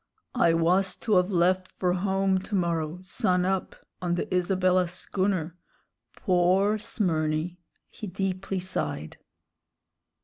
"I 0.33 0.55
was 0.55 0.95
to 1.01 1.15
of 1.17 1.31
left 1.31 1.67
for 1.77 1.93
home 1.93 2.39
to 2.39 2.55
morrow, 2.55 3.01
sun 3.03 3.45
up, 3.45 3.75
on 4.01 4.15
the 4.15 4.33
Isabella 4.35 4.87
schooner. 4.87 5.55
Pore 6.15 6.79
Smyrny!" 6.79 7.59
He 7.87 8.07
deeply 8.07 8.59
sighed. 8.59 9.17